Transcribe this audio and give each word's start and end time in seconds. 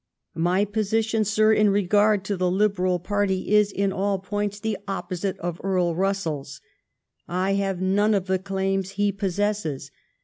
My 0.41 0.65
position, 0.65 1.23
sir, 1.23 1.53
in 1.53 1.69
regard 1.69 2.25
to 2.25 2.35
the 2.35 2.49
Liberal 2.49 2.97
party 2.97 3.51
is 3.53 3.71
in 3.71 3.93
all 3.93 4.17
points 4.17 4.59
the 4.59 4.79
opposite 4.87 5.37
of 5.37 5.61
Earl 5.63 5.93
Russell's. 5.95 6.59
I 7.27 7.51
have 7.53 7.83
none 7.83 8.15
of 8.15 8.25
the 8.25 8.39
claims 8.39 8.93
he 8.97 9.11
possesses. 9.11 9.91